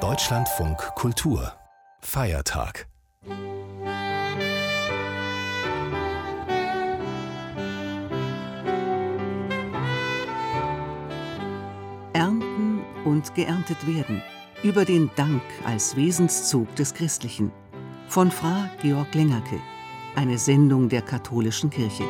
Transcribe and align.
Deutschlandfunk 0.00 0.78
Kultur 0.94 1.52
Feiertag 2.00 2.86
Ernten 12.14 12.80
und 13.04 13.34
geerntet 13.34 13.86
werden. 13.86 14.22
Über 14.62 14.86
den 14.86 15.10
Dank 15.16 15.42
als 15.66 15.94
Wesenszug 15.94 16.74
des 16.76 16.94
Christlichen. 16.94 17.52
Von 18.08 18.30
Fra 18.30 18.70
Georg 18.80 19.14
Lengerke. 19.14 19.60
Eine 20.16 20.38
Sendung 20.38 20.88
der 20.88 21.02
katholischen 21.02 21.68
Kirche. 21.68 22.04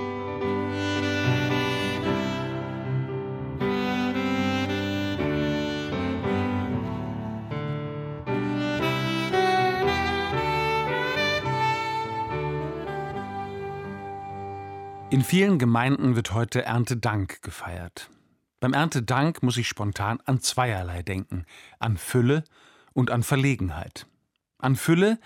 In 15.22 15.28
vielen 15.28 15.60
Gemeinden 15.60 16.16
wird 16.16 16.34
heute 16.34 16.64
Erntedank 16.64 17.42
gefeiert. 17.42 18.10
Beim 18.58 18.72
Erntedank 18.72 19.40
muss 19.40 19.56
ich 19.56 19.68
spontan 19.68 20.18
an 20.24 20.40
zweierlei 20.40 21.04
denken: 21.04 21.46
an 21.78 21.96
Fülle 21.96 22.42
und 22.92 23.12
an 23.12 23.22
Verlegenheit. 23.22 24.08
An 24.58 24.74
Fülle, 24.74 25.20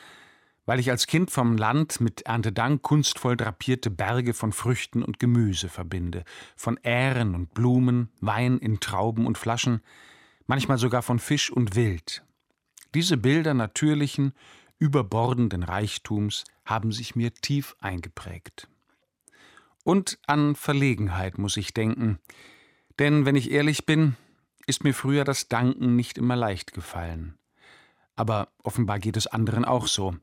weil 0.66 0.80
ich 0.80 0.90
als 0.90 1.06
Kind 1.06 1.30
vom 1.30 1.56
Land 1.56 2.02
mit 2.02 2.26
Erntedank 2.26 2.82
kunstvoll 2.82 3.38
drapierte 3.38 3.90
Berge 3.90 4.34
von 4.34 4.52
Früchten 4.52 5.02
und 5.02 5.18
Gemüse 5.18 5.70
verbinde, 5.70 6.24
von 6.56 6.78
Ähren 6.82 7.34
und 7.34 7.54
Blumen, 7.54 8.10
Wein 8.20 8.58
in 8.58 8.80
Trauben 8.80 9.26
und 9.26 9.38
Flaschen, 9.38 9.80
manchmal 10.46 10.76
sogar 10.76 11.00
von 11.00 11.18
Fisch 11.18 11.50
und 11.50 11.74
Wild. 11.74 12.22
Diese 12.92 13.16
Bilder 13.16 13.54
natürlichen, 13.54 14.34
überbordenden 14.78 15.62
Reichtums 15.62 16.44
haben 16.66 16.92
sich 16.92 17.16
mir 17.16 17.32
tief 17.32 17.76
eingeprägt. 17.80 18.68
Und 19.86 20.18
an 20.26 20.56
Verlegenheit 20.56 21.38
muss 21.38 21.56
ich 21.56 21.72
denken. 21.72 22.18
Denn 22.98 23.24
wenn 23.24 23.36
ich 23.36 23.52
ehrlich 23.52 23.86
bin, 23.86 24.16
ist 24.66 24.82
mir 24.82 24.92
früher 24.92 25.22
das 25.22 25.46
Danken 25.46 25.94
nicht 25.94 26.18
immer 26.18 26.34
leicht 26.34 26.72
gefallen. 26.72 27.38
Aber 28.16 28.48
offenbar 28.64 28.98
geht 28.98 29.16
es 29.16 29.28
anderen 29.28 29.64
auch 29.64 29.86
so. 29.86 30.16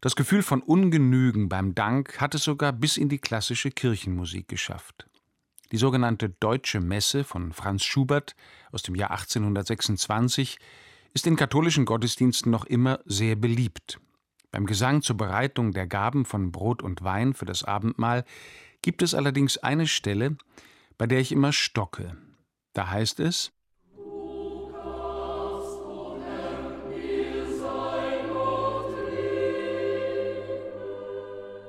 Das 0.00 0.16
Gefühl 0.16 0.42
von 0.42 0.60
Ungenügen 0.60 1.48
beim 1.48 1.76
Dank 1.76 2.20
hat 2.20 2.34
es 2.34 2.42
sogar 2.42 2.72
bis 2.72 2.96
in 2.96 3.08
die 3.08 3.20
klassische 3.20 3.70
Kirchenmusik 3.70 4.48
geschafft. 4.48 5.06
Die 5.70 5.76
sogenannte 5.76 6.28
Deutsche 6.28 6.80
Messe 6.80 7.22
von 7.22 7.52
Franz 7.52 7.84
Schubert 7.84 8.34
aus 8.72 8.82
dem 8.82 8.96
Jahr 8.96 9.12
1826 9.12 10.58
ist 11.14 11.28
in 11.28 11.36
katholischen 11.36 11.84
Gottesdiensten 11.84 12.50
noch 12.50 12.64
immer 12.64 12.98
sehr 13.04 13.36
beliebt. 13.36 14.00
Beim 14.50 14.66
Gesang 14.66 15.00
zur 15.02 15.16
Bereitung 15.16 15.70
der 15.70 15.86
Gaben 15.86 16.24
von 16.24 16.50
Brot 16.50 16.82
und 16.82 17.04
Wein 17.04 17.34
für 17.34 17.44
das 17.44 17.62
Abendmahl 17.62 18.24
gibt 18.82 19.02
es 19.02 19.14
allerdings 19.14 19.58
eine 19.58 19.86
Stelle, 19.86 20.36
bei 20.98 21.06
der 21.06 21.20
ich 21.20 21.32
immer 21.32 21.52
stocke. 21.52 22.16
Da 22.72 22.90
heißt 22.90 23.20
es 23.20 23.52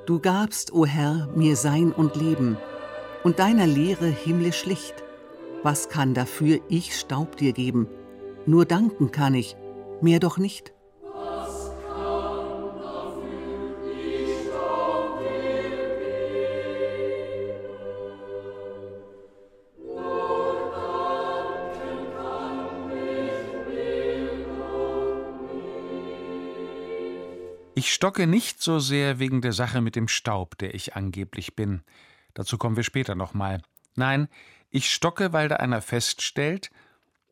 Du 0.07 0.19
gabst, 0.19 0.73
o 0.73 0.85
Herr, 0.85 1.27
mir 1.35 1.55
Sein 1.55 1.91
und 1.91 2.15
Leben, 2.15 2.57
und 3.23 3.39
deiner 3.39 3.67
Lehre 3.67 4.07
himmlisch 4.07 4.65
Licht. 4.65 4.95
Was 5.63 5.89
kann 5.89 6.13
dafür 6.13 6.59
ich 6.69 6.97
Staub 6.99 7.37
dir 7.37 7.53
geben? 7.53 7.87
Nur 8.45 8.65
danken 8.65 9.11
kann 9.11 9.35
ich, 9.35 9.55
mehr 10.01 10.19
doch 10.19 10.37
nicht. 10.37 10.73
Ich 27.73 27.93
stocke 27.93 28.27
nicht 28.27 28.61
so 28.61 28.79
sehr 28.79 29.19
wegen 29.19 29.41
der 29.41 29.53
Sache 29.53 29.79
mit 29.79 29.95
dem 29.95 30.09
Staub, 30.09 30.57
der 30.57 30.75
ich 30.75 30.95
angeblich 30.95 31.55
bin. 31.55 31.83
Dazu 32.33 32.57
kommen 32.57 32.75
wir 32.75 32.83
später 32.83 33.15
nochmal. 33.15 33.61
Nein, 33.95 34.27
ich 34.69 34.93
stocke, 34.93 35.31
weil 35.31 35.47
da 35.47 35.55
einer 35.57 35.81
feststellt, 35.81 36.69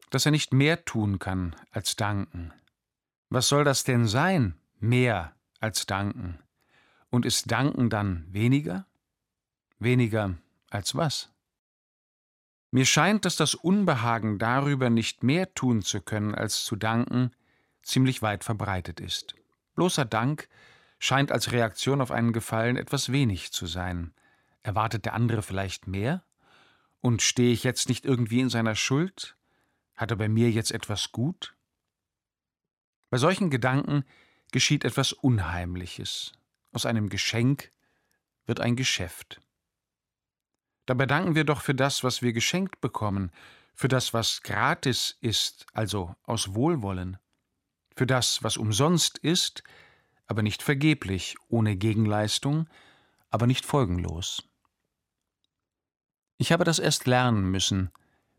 dass 0.09 0.25
er 0.25 0.31
nicht 0.31 0.53
mehr 0.53 0.85
tun 0.85 1.19
kann 1.19 1.55
als 1.71 1.97
danken. 1.97 2.53
Was 3.29 3.49
soll 3.49 3.65
das 3.65 3.83
denn 3.83 4.07
sein, 4.07 4.55
mehr 4.79 5.35
als 5.59 5.85
danken? 5.85 6.39
Und 7.09 7.25
ist 7.25 7.51
danken 7.51 7.89
dann 7.89 8.25
weniger? 8.29 8.85
Weniger 9.77 10.35
als 10.69 10.95
was? 10.95 11.29
Mir 12.71 12.85
scheint, 12.85 13.25
dass 13.25 13.35
das 13.35 13.55
Unbehagen 13.55 14.39
darüber, 14.39 14.89
nicht 14.89 15.21
mehr 15.21 15.53
tun 15.53 15.81
zu 15.81 15.99
können 16.01 16.33
als 16.33 16.63
zu 16.63 16.75
danken, 16.75 17.31
ziemlich 17.81 18.21
weit 18.21 18.43
verbreitet 18.43 18.99
ist. 18.99 19.35
Bloßer 19.79 20.03
Dank 20.03 20.49
scheint 20.97 21.31
als 21.31 21.53
Reaktion 21.53 22.01
auf 22.01 22.11
einen 22.11 22.33
Gefallen 22.33 22.75
etwas 22.75 23.13
wenig 23.13 23.53
zu 23.53 23.65
sein. 23.65 24.13
Erwartet 24.61 25.05
der 25.05 25.13
andere 25.13 25.41
vielleicht 25.41 25.87
mehr? 25.87 26.21
Und 26.99 27.21
stehe 27.21 27.53
ich 27.53 27.63
jetzt 27.63 27.87
nicht 27.87 28.03
irgendwie 28.03 28.41
in 28.41 28.49
seiner 28.49 28.75
Schuld? 28.75 29.37
Hat 29.95 30.11
er 30.11 30.17
bei 30.17 30.27
mir 30.27 30.51
jetzt 30.51 30.71
etwas 30.71 31.13
gut? 31.13 31.55
Bei 33.09 33.17
solchen 33.17 33.49
Gedanken 33.49 34.03
geschieht 34.51 34.83
etwas 34.83 35.13
Unheimliches. 35.13 36.33
Aus 36.73 36.85
einem 36.85 37.07
Geschenk 37.07 37.71
wird 38.47 38.59
ein 38.59 38.75
Geschäft. 38.75 39.39
Dabei 40.87 41.05
danken 41.05 41.35
wir 41.35 41.45
doch 41.45 41.61
für 41.61 41.73
das, 41.73 42.03
was 42.03 42.21
wir 42.21 42.33
geschenkt 42.33 42.81
bekommen, 42.81 43.31
für 43.73 43.87
das, 43.87 44.13
was 44.13 44.43
gratis 44.43 45.17
ist, 45.21 45.67
also 45.71 46.17
aus 46.23 46.53
Wohlwollen 46.53 47.17
für 47.99 48.07
das, 48.07 48.41
was 48.45 48.55
umsonst 48.55 49.17
ist, 49.17 49.61
aber 50.25 50.41
nicht 50.41 50.63
vergeblich, 50.63 51.35
ohne 51.49 51.75
Gegenleistung, 51.75 52.69
aber 53.29 53.45
nicht 53.45 53.65
folgenlos. 53.65 54.41
Ich 56.37 56.53
habe 56.53 56.63
das 56.63 56.79
erst 56.79 57.07
lernen 57.07 57.51
müssen, 57.51 57.91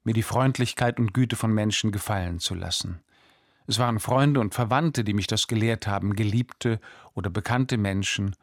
mir 0.03 0.15
die 0.15 0.23
Freundlichkeit 0.23 0.99
und 0.99 1.13
Güte 1.13 1.37
von 1.37 1.53
Menschen 1.53 1.93
gefallen 1.93 2.39
zu 2.39 2.55
lassen. 2.55 3.03
Es 3.67 3.79
waren 3.79 4.01
Freunde 4.01 4.41
und 4.41 4.55
Verwandte, 4.55 5.05
die 5.05 5.13
mich 5.13 5.27
das 5.27 5.47
gelehrt 5.47 5.87
haben, 5.87 6.17
geliebte 6.17 6.81
oder 7.13 7.29
bekannte 7.29 7.77
Menschen, 7.77 8.35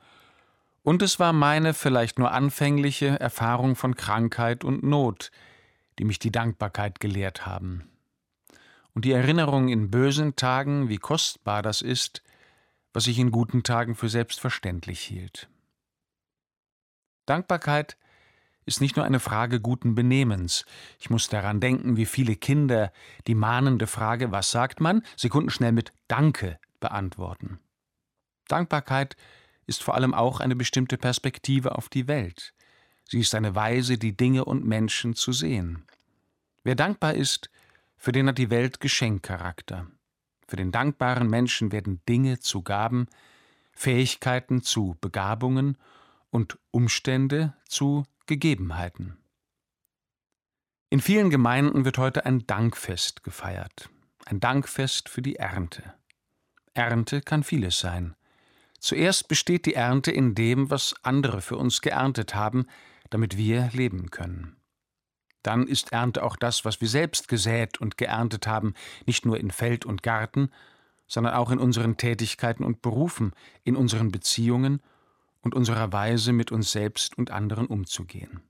und 0.84 1.02
es 1.02 1.20
war 1.20 1.34
meine 1.34 1.74
vielleicht 1.74 2.20
nur 2.20 2.32
anfängliche 2.32 3.20
Erfahrung 3.20 3.76
von 3.76 3.96
Krankheit 3.96 4.64
und 4.64 4.84
Not, 4.84 5.32
die 5.98 6.06
mich 6.06 6.20
die 6.20 6.32
Dankbarkeit 6.32 7.00
gelehrt 7.00 7.48
haben 7.48 7.90
und 8.98 9.06
die 9.06 9.12
Erinnerung 9.12 9.68
in 9.68 9.92
bösen 9.92 10.36
Tagen, 10.36 10.90
wie 10.90 10.98
kostbar 10.98 11.62
das 11.62 11.84
ist, 11.84 12.24
was 12.94 13.06
ich 13.06 13.20
in 13.20 13.30
guten 13.30 13.62
Tagen 13.62 13.94
für 13.94 14.10
selbstverständlich 14.10 15.02
hielt. 15.02 15.52
Dankbarkeit 17.28 17.96
ist 18.66 18.82
nicht 18.82 18.96
nur 18.96 19.06
eine 19.06 19.20
Frage 19.20 19.62
guten 19.62 19.94
Benehmens. 19.94 20.66
Ich 20.98 21.12
muss 21.12 21.30
daran 21.30 21.60
denken, 21.60 21.96
wie 21.96 22.08
viele 22.08 22.36
Kinder 22.36 22.92
die 23.28 23.36
mahnende 23.36 23.86
Frage, 23.86 24.32
was 24.32 24.50
sagt 24.50 24.82
man, 24.82 25.04
sekundenschnell 25.16 25.74
mit 25.74 25.94
Danke 26.08 26.58
beantworten. 26.80 27.60
Dankbarkeit 28.48 29.16
ist 29.68 29.84
vor 29.84 29.94
allem 29.94 30.16
auch 30.16 30.40
eine 30.40 30.56
bestimmte 30.56 30.98
Perspektive 30.98 31.78
auf 31.78 31.88
die 31.88 32.08
Welt. 32.08 32.56
Sie 33.04 33.20
ist 33.20 33.36
eine 33.36 33.54
Weise, 33.54 34.00
die 34.00 34.18
Dinge 34.18 34.44
und 34.44 34.66
Menschen 34.66 35.14
zu 35.14 35.34
sehen. 35.34 35.86
Wer 36.64 36.74
dankbar 36.74 37.14
ist, 37.14 37.52
für 37.98 38.12
den 38.12 38.28
hat 38.28 38.38
die 38.38 38.50
Welt 38.50 38.80
Geschenkcharakter. 38.80 39.88
Für 40.48 40.56
den 40.56 40.72
dankbaren 40.72 41.30
Menschen 41.30 41.72
werden 41.72 42.02
Dinge 42.08 42.40
zu 42.40 42.62
Gaben, 42.62 43.08
Fähigkeiten 43.74 44.64
zu 44.64 44.96
Begabungen 45.02 45.78
und 46.30 46.58
Umstände 46.72 47.54
zu 47.68 48.06
Gegebenheiten. 48.26 49.18
In 50.90 51.02
vielen 51.02 51.30
Gemeinden 51.30 51.84
wird 51.84 51.98
heute 51.98 52.26
ein 52.26 52.48
Dankfest 52.48 53.24
gefeiert, 53.24 53.90
ein 54.26 54.40
Dankfest 54.40 55.10
für 55.10 55.22
die 55.22 55.36
Ernte. 55.36 55.94
Ernte 56.74 57.22
kann 57.22 57.44
vieles 57.44 57.80
sein. 57.80 58.16
Zuerst 58.80 59.28
besteht 59.28 59.66
die 59.66 59.74
Ernte 59.74 60.12
in 60.12 60.34
dem, 60.34 60.70
was 60.70 60.96
andere 61.04 61.42
für 61.42 61.58
uns 61.58 61.82
geerntet 61.82 62.36
haben, 62.36 62.68
damit 63.10 63.36
wir 63.36 63.70
leben 63.74 64.12
können. 64.12 64.56
Dann 65.48 65.66
ist 65.66 65.94
Ernte 65.94 66.24
auch 66.24 66.36
das, 66.36 66.66
was 66.66 66.82
wir 66.82 66.90
selbst 66.90 67.30
gesät 67.30 67.80
und 67.80 67.98
geerntet 67.98 68.48
haben, 68.48 68.74
nicht 69.06 69.26
nur 69.26 69.40
in 69.40 69.50
Feld 69.50 69.86
und 69.86 70.04
Garten, 70.04 70.52
sondern 71.08 71.36
auch 71.36 71.52
in 71.52 71.58
unseren 71.58 71.96
Tätigkeiten 71.96 72.66
und 72.66 72.82
Berufen, 72.82 73.32
in 73.64 73.78
unseren 73.78 74.12
Beziehungen 74.12 74.82
und 75.42 75.56
unserer 75.56 75.94
Weise, 75.94 76.34
mit 76.34 76.52
uns 76.52 76.74
selbst 76.74 77.18
und 77.18 77.32
anderen 77.32 77.68
umzugehen. 77.68 78.42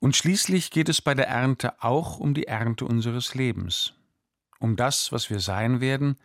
Und 0.00 0.16
schließlich 0.16 0.70
geht 0.70 0.88
es 0.88 1.02
bei 1.02 1.12
der 1.12 1.28
Ernte 1.28 1.82
auch 1.82 2.18
um 2.18 2.32
die 2.32 2.46
Ernte 2.46 2.86
unseres 2.86 3.34
Lebens. 3.34 3.92
um 4.60 4.76
das, 4.76 5.12
was 5.12 5.30
wir 5.30 5.40
sein 5.40 5.80
werden, 5.80 6.16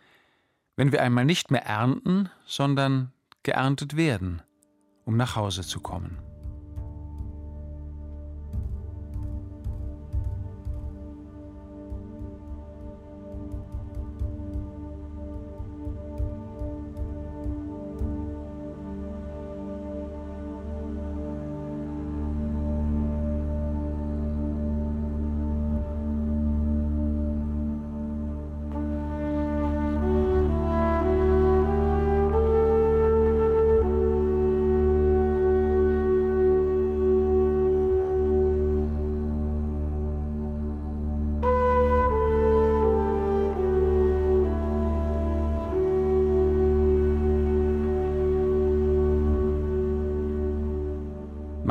wenn 0.76 0.92
wir 0.92 1.02
einmal 1.02 1.24
nicht 1.24 1.50
mehr 1.50 1.64
ernten, 1.66 2.30
sondern 2.46 3.12
geerntet 3.42 3.96
werden, 3.96 4.42
um 5.04 5.16
nach 5.16 5.36
Hause 5.36 5.62
zu 5.62 5.80
kommen. 5.80 6.33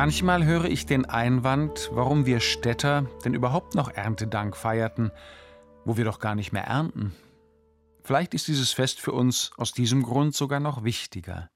Manchmal 0.03 0.43
höre 0.43 0.65
ich 0.65 0.85
den 0.85 1.05
Einwand, 1.05 1.89
warum 1.93 2.25
wir 2.25 2.41
Städter 2.41 3.09
denn 3.23 3.33
überhaupt 3.33 3.73
noch 3.73 3.89
Erntedank 3.89 4.57
feierten, 4.57 5.13
wo 5.85 5.95
wir 5.95 6.03
doch 6.03 6.19
gar 6.19 6.35
nicht 6.35 6.51
mehr 6.51 6.65
ernten. 6.65 7.15
Vielleicht 8.03 8.33
ist 8.33 8.49
dieses 8.49 8.73
Fest 8.73 8.99
für 8.99 9.13
uns 9.13 9.51
aus 9.55 9.71
diesem 9.71 10.03
Grund 10.03 10.35
sogar 10.35 10.59
noch 10.59 10.83
wichtiger. 10.83 11.49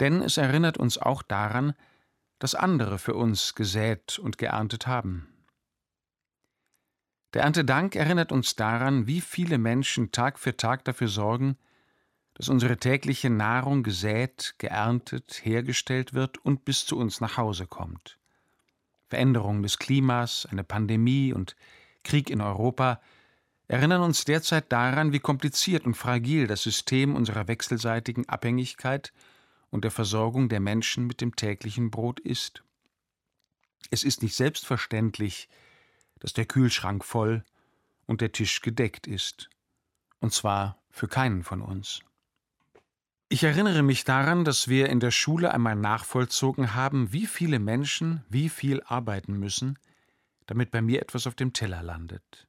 Denn 0.00 0.20
es 0.20 0.36
erinnert 0.36 0.78
uns 0.78 0.98
auch 0.98 1.22
daran, 1.22 1.74
dass 2.40 2.56
andere 2.56 2.98
für 2.98 3.14
uns 3.14 3.54
gesät 3.54 4.18
und 4.18 4.36
geerntet 4.36 4.88
haben. 4.88 5.28
Der 7.34 7.42
Erntedank 7.42 7.94
erinnert 7.94 8.32
uns 8.32 8.56
daran, 8.56 9.06
wie 9.06 9.20
viele 9.20 9.58
Menschen 9.58 10.10
Tag 10.10 10.40
für 10.40 10.56
Tag 10.56 10.84
dafür 10.86 11.06
sorgen, 11.06 11.56
dass 12.40 12.48
unsere 12.48 12.78
tägliche 12.78 13.28
Nahrung 13.28 13.82
gesät, 13.82 14.54
geerntet, 14.56 15.42
hergestellt 15.44 16.14
wird 16.14 16.38
und 16.38 16.64
bis 16.64 16.86
zu 16.86 16.96
uns 16.96 17.20
nach 17.20 17.36
Hause 17.36 17.66
kommt. 17.66 18.16
Veränderungen 19.08 19.62
des 19.62 19.76
Klimas, 19.76 20.46
eine 20.46 20.64
Pandemie 20.64 21.34
und 21.34 21.54
Krieg 22.02 22.30
in 22.30 22.40
Europa 22.40 22.98
erinnern 23.68 24.00
uns 24.00 24.24
derzeit 24.24 24.72
daran, 24.72 25.12
wie 25.12 25.18
kompliziert 25.18 25.84
und 25.84 25.98
fragil 25.98 26.46
das 26.46 26.62
System 26.62 27.14
unserer 27.14 27.46
wechselseitigen 27.46 28.26
Abhängigkeit 28.26 29.12
und 29.68 29.84
der 29.84 29.90
Versorgung 29.90 30.48
der 30.48 30.60
Menschen 30.60 31.06
mit 31.06 31.20
dem 31.20 31.36
täglichen 31.36 31.90
Brot 31.90 32.20
ist. 32.20 32.64
Es 33.90 34.02
ist 34.02 34.22
nicht 34.22 34.34
selbstverständlich, 34.34 35.50
dass 36.20 36.32
der 36.32 36.46
Kühlschrank 36.46 37.04
voll 37.04 37.44
und 38.06 38.22
der 38.22 38.32
Tisch 38.32 38.62
gedeckt 38.62 39.06
ist, 39.06 39.50
und 40.20 40.32
zwar 40.32 40.78
für 40.88 41.06
keinen 41.06 41.44
von 41.44 41.60
uns. 41.60 42.00
Ich 43.32 43.44
erinnere 43.44 43.84
mich 43.84 44.02
daran, 44.02 44.44
dass 44.44 44.66
wir 44.66 44.88
in 44.88 44.98
der 44.98 45.12
Schule 45.12 45.54
einmal 45.54 45.76
nachvollzogen 45.76 46.74
haben, 46.74 47.12
wie 47.12 47.28
viele 47.28 47.60
Menschen 47.60 48.24
wie 48.28 48.48
viel 48.48 48.82
arbeiten 48.82 49.34
müssen, 49.34 49.78
damit 50.46 50.72
bei 50.72 50.82
mir 50.82 51.00
etwas 51.00 51.28
auf 51.28 51.36
dem 51.36 51.52
Teller 51.52 51.80
landet. 51.80 52.48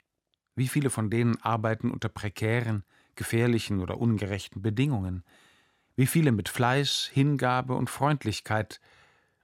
Wie 0.55 0.67
viele 0.67 0.89
von 0.89 1.11
denen 1.11 1.39
arbeiten 1.43 1.91
unter 1.91 2.09
prekären, 2.09 2.83
gefährlichen 3.13 3.79
oder 3.79 3.99
ungerechten 3.99 4.63
Bedingungen. 4.63 5.23
Wie 5.95 6.07
viele 6.07 6.31
mit 6.31 6.49
Fleiß, 6.49 7.11
Hingabe 7.13 7.75
und 7.75 7.91
Freundlichkeit, 7.91 8.81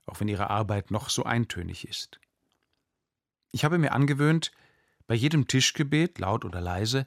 auch 0.06 0.18
wenn 0.18 0.26
ihre 0.26 0.50
Arbeit 0.50 0.90
noch 0.90 1.08
so 1.08 1.22
eintönig 1.22 1.86
ist. 1.86 2.18
Ich 3.52 3.64
habe 3.64 3.78
mir 3.78 3.92
angewöhnt, 3.92 4.50
bei 5.06 5.14
jedem 5.14 5.46
Tischgebet, 5.46 6.18
laut 6.18 6.44
oder 6.44 6.60
leise, 6.60 7.06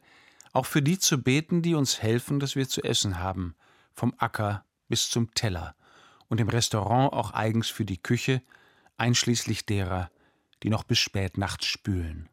auch 0.54 0.68
für 0.68 0.82
die 0.82 1.00
zu 1.00 1.22
beten, 1.22 1.62
die 1.62 1.76
uns 1.76 2.02
helfen, 2.02 2.40
dass 2.40 2.56
wir 2.56 2.70
zu 2.70 2.82
essen 2.82 3.20
haben– 3.20 3.56
vom 3.94 4.14
Acker 4.18 4.66
bis 4.88 5.10
zum 5.10 5.34
Teller 5.34 5.76
und 6.28 6.40
im 6.40 6.50
Restaurant 6.50 7.14
auch 7.14 7.32
eigens 7.32 7.70
für 7.70 7.86
die 7.86 8.02
Küche, 8.02 8.42
einschließlich 8.98 9.66
derer, 9.66 10.10
die 10.64 10.70
noch 10.70 10.84
bis 10.84 11.00
spät 11.00 11.38
nachts 11.38 11.66
spülen. 11.66 12.30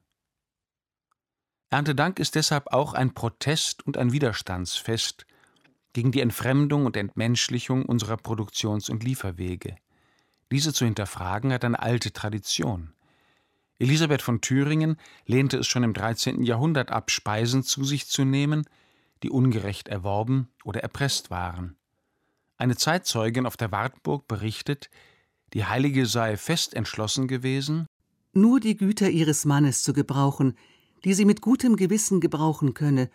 Erntedank 1.70 2.18
ist 2.18 2.34
deshalb 2.34 2.72
auch 2.72 2.94
ein 2.94 3.12
Protest 3.12 3.86
und 3.86 3.96
ein 3.96 4.12
Widerstandsfest 4.12 5.26
gegen 5.92 6.12
die 6.12 6.20
Entfremdung 6.20 6.86
und 6.86 6.96
Entmenschlichung 6.96 7.84
unserer 7.84 8.16
Produktions- 8.16 8.88
und 8.88 9.04
Lieferwege. 9.04 9.76
Diese 10.50 10.72
zu 10.72 10.84
hinterfragen 10.84 11.52
hat 11.52 11.64
eine 11.64 11.80
alte 11.80 12.12
Tradition. 12.12 12.94
Elisabeth 13.78 14.22
von 14.22 14.40
Thüringen 14.40 14.96
lehnte 15.26 15.58
es 15.58 15.66
schon 15.66 15.84
im 15.84 15.92
13. 15.92 16.42
Jahrhundert 16.42 16.90
ab, 16.90 17.10
Speisen 17.10 17.62
zu 17.62 17.84
sich 17.84 18.08
zu 18.08 18.24
nehmen, 18.24 18.64
die 19.22 19.30
ungerecht 19.30 19.88
erworben 19.88 20.48
oder 20.64 20.80
erpresst 20.80 21.30
waren. 21.30 21.76
Eine 22.56 22.76
Zeitzeugin 22.76 23.46
auf 23.46 23.56
der 23.56 23.72
Wartburg 23.72 24.26
berichtet, 24.28 24.90
die 25.54 25.64
Heilige 25.64 26.06
sei 26.06 26.36
fest 26.36 26.74
entschlossen 26.74 27.28
gewesen, 27.28 27.86
nur 28.32 28.60
die 28.60 28.76
Güter 28.76 29.10
ihres 29.10 29.44
Mannes 29.44 29.82
zu 29.82 29.92
gebrauchen, 29.92 30.54
die 31.04 31.14
sie 31.14 31.24
mit 31.24 31.40
gutem 31.40 31.76
Gewissen 31.76 32.20
gebrauchen 32.20 32.74
könne, 32.74 33.10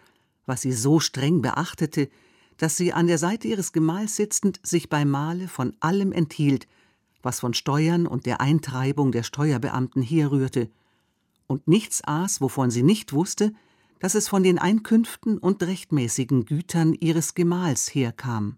was 0.46 0.62
sie 0.62 0.74
so 0.74 1.00
streng 1.00 1.42
beachtete, 1.42 2.10
dass 2.58 2.78
sie 2.78 2.94
an 2.94 3.08
der 3.08 3.18
Seite 3.18 3.48
ihres 3.48 3.74
Gemahls 3.74 4.16
sitzend 4.16 4.60
sich 4.64 4.90
beim 4.90 5.10
Mahle 5.10 5.48
von 5.48 5.76
allem 5.80 6.12
enthielt, 6.12 6.68
was 7.22 7.40
von 7.40 7.54
Steuern 7.54 8.08
und 8.08 8.26
der 8.26 8.42
Eintreibung 8.42 9.12
der 9.12 9.24
Steuerbeamten 9.24 10.02
herrührte, 10.02 10.70
und 11.48 11.68
nichts 11.68 12.04
aß, 12.04 12.42
wovon 12.42 12.72
sie 12.72 12.84
nicht 12.84 13.14
wusste, 13.14 13.54
dass 14.04 14.16
es 14.16 14.28
von 14.28 14.44
den 14.44 14.60
Einkünften 14.60 15.38
und 15.38 15.64
rechtmäßigen 15.64 16.44
Gütern 16.44 16.94
ihres 16.94 17.36
Gemahls 17.36 17.88
herkam. 17.96 18.58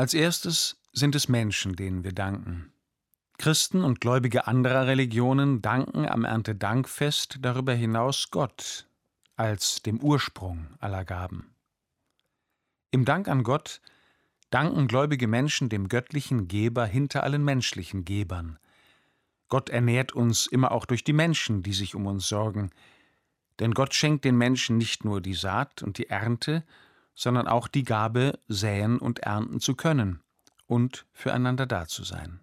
Als 0.00 0.14
erstes 0.14 0.80
sind 0.94 1.14
es 1.14 1.28
Menschen, 1.28 1.76
denen 1.76 2.04
wir 2.04 2.12
danken. 2.12 2.72
Christen 3.36 3.84
und 3.84 4.00
Gläubige 4.00 4.46
anderer 4.46 4.86
Religionen 4.86 5.60
danken 5.60 6.08
am 6.08 6.24
Erntedankfest 6.24 7.40
darüber 7.42 7.74
hinaus 7.74 8.30
Gott 8.30 8.88
als 9.36 9.82
dem 9.82 10.00
Ursprung 10.00 10.68
aller 10.78 11.04
Gaben. 11.04 11.54
Im 12.90 13.04
Dank 13.04 13.28
an 13.28 13.42
Gott 13.42 13.82
danken 14.48 14.88
gläubige 14.88 15.28
Menschen 15.28 15.68
dem 15.68 15.88
göttlichen 15.88 16.48
Geber 16.48 16.86
hinter 16.86 17.22
allen 17.22 17.44
menschlichen 17.44 18.06
Gebern. 18.06 18.58
Gott 19.50 19.68
ernährt 19.68 20.12
uns 20.12 20.46
immer 20.46 20.72
auch 20.72 20.86
durch 20.86 21.04
die 21.04 21.12
Menschen, 21.12 21.62
die 21.62 21.74
sich 21.74 21.94
um 21.94 22.06
uns 22.06 22.26
sorgen, 22.26 22.70
denn 23.58 23.74
Gott 23.74 23.92
schenkt 23.92 24.24
den 24.24 24.38
Menschen 24.38 24.78
nicht 24.78 25.04
nur 25.04 25.20
die 25.20 25.34
Saat 25.34 25.82
und 25.82 25.98
die 25.98 26.08
Ernte, 26.08 26.64
sondern 27.14 27.46
auch 27.46 27.68
die 27.68 27.84
Gabe, 27.84 28.38
säen 28.48 28.98
und 28.98 29.20
ernten 29.20 29.60
zu 29.60 29.74
können 29.74 30.22
und 30.66 31.06
füreinander 31.12 31.66
da 31.66 31.86
zu 31.86 32.04
sein. 32.04 32.40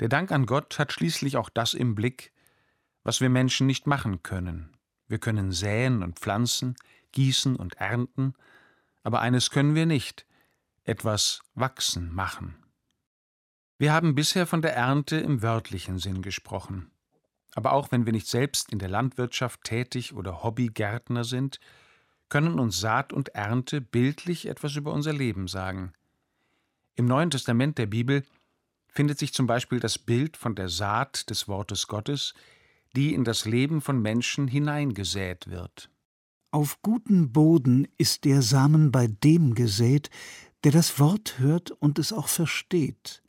Der 0.00 0.08
Dank 0.08 0.32
an 0.32 0.46
Gott 0.46 0.78
hat 0.78 0.92
schließlich 0.92 1.36
auch 1.36 1.48
das 1.48 1.74
im 1.74 1.94
Blick, 1.94 2.32
was 3.04 3.20
wir 3.20 3.28
Menschen 3.28 3.66
nicht 3.66 3.86
machen 3.86 4.22
können. 4.22 4.76
Wir 5.06 5.18
können 5.18 5.52
säen 5.52 6.02
und 6.02 6.18
pflanzen, 6.18 6.74
gießen 7.12 7.56
und 7.56 7.74
ernten, 7.74 8.34
aber 9.02 9.20
eines 9.20 9.50
können 9.50 9.74
wir 9.74 9.86
nicht, 9.86 10.26
etwas 10.82 11.42
wachsen 11.54 12.12
machen. 12.12 12.56
Wir 13.78 13.92
haben 13.92 14.14
bisher 14.14 14.46
von 14.46 14.62
der 14.62 14.74
Ernte 14.74 15.16
im 15.16 15.42
wörtlichen 15.42 15.98
Sinn 15.98 16.22
gesprochen. 16.22 16.90
Aber 17.54 17.72
auch 17.72 17.92
wenn 17.92 18.06
wir 18.06 18.12
nicht 18.12 18.26
selbst 18.26 18.72
in 18.72 18.78
der 18.78 18.88
Landwirtschaft 18.88 19.62
tätig 19.64 20.14
oder 20.14 20.42
Hobbygärtner 20.42 21.24
sind, 21.24 21.60
können 22.28 22.58
uns 22.58 22.80
Saat 22.80 23.12
und 23.12 23.30
Ernte 23.30 23.80
bildlich 23.80 24.46
etwas 24.46 24.76
über 24.76 24.92
unser 24.92 25.12
Leben 25.12 25.48
sagen. 25.48 25.92
Im 26.96 27.06
Neuen 27.06 27.30
Testament 27.30 27.78
der 27.78 27.86
Bibel 27.86 28.24
findet 28.88 29.18
sich 29.18 29.34
zum 29.34 29.46
Beispiel 29.46 29.80
das 29.80 29.98
Bild 29.98 30.36
von 30.36 30.54
der 30.54 30.68
Saat 30.68 31.28
des 31.30 31.48
Wortes 31.48 31.88
Gottes, 31.88 32.34
die 32.94 33.12
in 33.12 33.24
das 33.24 33.44
Leben 33.44 33.80
von 33.80 34.00
Menschen 34.00 34.46
hineingesät 34.46 35.50
wird. 35.50 35.90
Auf 36.50 36.80
guten 36.82 37.32
Boden 37.32 37.88
ist 37.98 38.24
der 38.24 38.40
Samen 38.40 38.92
bei 38.92 39.08
dem 39.08 39.56
gesät, 39.56 40.10
der 40.62 40.70
das 40.70 41.00
Wort 41.00 41.38
hört 41.38 41.72
und 41.72 41.98
es 41.98 42.12
auch 42.12 42.28
versteht. 42.28 43.22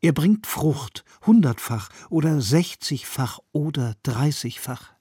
Er 0.00 0.12
bringt 0.12 0.46
Frucht, 0.46 1.04
hundertfach 1.24 1.90
oder 2.10 2.40
sechzigfach 2.40 3.38
oder 3.52 3.94
dreißigfach. 4.02 4.92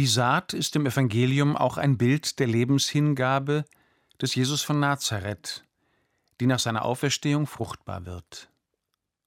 Die 0.00 0.06
Saat 0.06 0.54
ist 0.54 0.76
im 0.76 0.86
Evangelium 0.86 1.58
auch 1.58 1.76
ein 1.76 1.98
Bild 1.98 2.38
der 2.38 2.46
Lebenshingabe 2.46 3.66
des 4.18 4.34
Jesus 4.34 4.62
von 4.62 4.80
Nazareth, 4.80 5.62
die 6.40 6.46
nach 6.46 6.58
seiner 6.58 6.86
Auferstehung 6.86 7.46
fruchtbar 7.46 8.06
wird. 8.06 8.50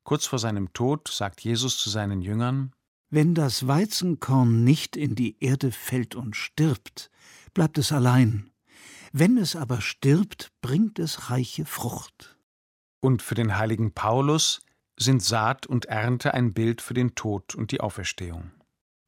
Kurz 0.03 0.25
vor 0.25 0.39
seinem 0.39 0.73
Tod 0.73 1.09
sagt 1.09 1.41
Jesus 1.41 1.77
zu 1.77 1.91
seinen 1.91 2.23
Jüngern 2.23 2.71
Wenn 3.11 3.35
das 3.35 3.67
Weizenkorn 3.67 4.63
nicht 4.63 4.97
in 4.97 5.13
die 5.13 5.37
Erde 5.43 5.71
fällt 5.71 6.15
und 6.15 6.35
stirbt, 6.35 7.11
bleibt 7.53 7.77
es 7.77 7.91
allein. 7.91 8.49
Wenn 9.11 9.37
es 9.37 9.55
aber 9.55 9.79
stirbt, 9.79 10.51
bringt 10.63 10.97
es 10.97 11.29
reiche 11.29 11.65
Frucht. 11.65 12.35
Und 12.99 13.21
für 13.21 13.35
den 13.35 13.59
heiligen 13.59 13.93
Paulus 13.93 14.61
sind 14.97 15.21
Saat 15.21 15.67
und 15.67 15.85
Ernte 15.85 16.33
ein 16.33 16.51
Bild 16.51 16.81
für 16.81 16.95
den 16.95 17.13
Tod 17.13 17.53
und 17.53 17.71
die 17.71 17.79
Auferstehung. 17.79 18.49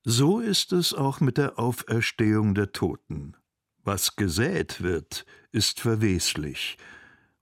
So 0.08 0.40
ist 0.40 0.72
es 0.72 0.94
auch 0.94 1.20
mit 1.20 1.40
der 1.40 1.58
Auferstehung 1.58 2.54
der 2.54 2.72
Toten. 2.72 3.36
Was 3.84 4.16
gesät 4.16 4.84
wird, 4.84 5.26
ist 5.52 5.80
verweslich, 5.80 6.78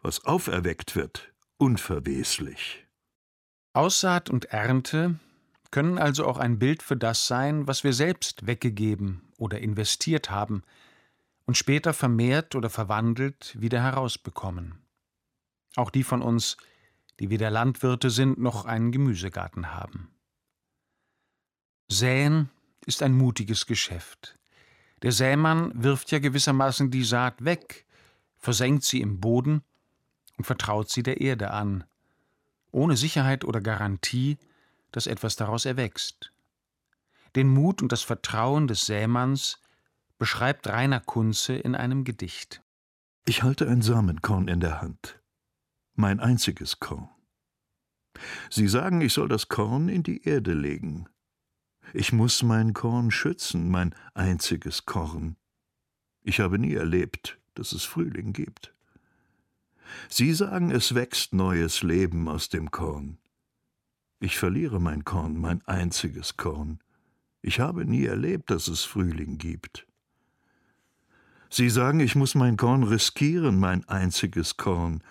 was 0.02 0.24
auferweckt 0.24 0.96
wird, 0.96 1.34
unverweslich. 1.58 2.88
Aussaat 3.74 4.30
und 4.30 4.46
Ernte 4.46 5.20
können 5.72 5.98
also 5.98 6.26
auch 6.26 6.38
ein 6.38 6.58
Bild 6.58 6.84
für 6.84 6.96
das 6.96 7.28
sein, 7.28 7.68
was 7.68 7.84
wir 7.84 7.92
selbst 7.92 8.48
weggegeben 8.48 9.28
oder 9.38 9.60
investiert 9.60 10.30
haben 10.30 10.64
und 11.46 11.58
später 11.58 11.94
vermehrt 11.94 12.56
oder 12.56 12.70
verwandelt 12.70 13.60
wieder 13.60 13.84
herausbekommen. 13.84 14.76
Auch 15.76 15.90
die 15.90 16.04
von 16.04 16.22
uns, 16.22 16.56
die 17.20 17.30
weder 17.30 17.52
Landwirte 17.52 18.10
sind 18.10 18.40
noch 18.40 18.64
einen 18.64 18.94
Gemüsegarten 18.94 19.74
haben. 19.74 20.14
Säen 21.90 22.50
ist 22.86 23.04
ein 23.04 23.14
mutiges 23.14 23.66
Geschäft. 23.66 24.38
Der 25.02 25.12
Sämann 25.12 25.72
wirft 25.76 26.12
ja 26.12 26.20
gewissermaßen 26.20 26.90
die 26.90 27.04
Saat 27.04 27.44
weg, 27.44 27.86
versenkt 28.38 28.84
sie 28.84 29.02
im 29.02 29.20
Boden 29.20 29.64
und 30.38 30.46
vertraut 30.46 30.90
sie 30.90 31.04
der 31.04 31.22
Erde 31.22 31.52
an, 31.52 31.84
ohne 32.72 32.98
Sicherheit 32.98 33.46
oder 33.46 33.62
Garantie, 33.62 34.38
dass 34.92 35.08
etwas 35.08 35.36
daraus 35.36 35.66
erwächst. 35.66 36.32
Den 37.36 37.50
Mut 37.50 37.82
und 37.82 37.92
das 37.92 38.02
Vertrauen 38.02 38.68
des 38.68 38.86
Sämanns 38.86 39.60
beschreibt 40.18 40.68
Rainer 40.68 41.00
Kunze 41.00 41.56
in 41.56 41.76
einem 41.76 42.04
Gedicht. 42.04 42.62
Ich 43.26 43.44
halte 43.44 43.68
ein 43.68 43.82
Samenkorn 43.82 44.48
in 44.48 44.60
der 44.60 44.82
Hand, 44.82 45.20
mein 45.96 46.20
einziges 46.20 46.80
Korn. 46.80 47.10
Sie 48.50 48.68
sagen, 48.68 49.02
ich 49.02 49.14
soll 49.14 49.28
das 49.28 49.48
Korn 49.48 49.90
in 49.90 50.04
die 50.04 50.24
Erde 50.24 50.54
legen. 50.54 51.10
Ich 51.96 52.12
muss 52.12 52.42
mein 52.42 52.74
Korn 52.74 53.12
schützen, 53.12 53.70
mein 53.70 53.94
einziges 54.16 54.88
Korn. 54.88 55.36
Ich 56.24 56.40
habe 56.40 56.58
nie 56.58 56.74
erlebt, 56.74 57.38
dass 57.54 57.72
es 57.72 57.84
Frühling 57.84 58.34
gibt. 58.34 58.74
Sie 60.10 60.34
sagen, 60.34 60.72
es 60.72 60.96
wächst 60.96 61.34
neues 61.34 61.84
Leben 61.84 62.28
aus 62.28 62.50
dem 62.50 62.72
Korn. 62.72 63.20
Ich 64.20 64.40
verliere 64.40 64.82
mein 64.82 65.04
Korn, 65.04 65.40
mein 65.40 65.62
einziges 65.68 66.36
Korn. 66.36 66.80
Ich 67.44 67.60
habe 67.60 67.86
nie 67.86 68.06
erlebt, 68.06 68.50
dass 68.50 68.68
es 68.68 68.84
Frühling 68.84 69.38
gibt. 69.38 69.86
Sie 71.52 71.70
sagen, 71.70 72.00
ich 72.00 72.16
muss 72.16 72.34
mein 72.34 72.58
Korn 72.58 72.82
riskieren, 72.82 73.60
mein 73.60 73.88
einziges 73.88 74.58
Korn, 74.58 75.04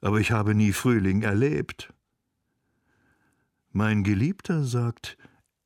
aber 0.00 0.18
ich 0.18 0.32
habe 0.32 0.56
nie 0.56 0.72
Frühling 0.72 1.22
erlebt. 1.22 1.92
Mein 3.70 4.02
Geliebter 4.02 4.64
sagt, 4.64 5.16